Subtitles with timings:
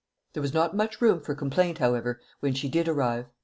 [0.33, 3.27] There was not much room for complaint, however, when she did arrive.